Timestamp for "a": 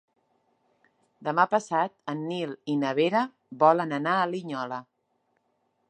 4.23-4.29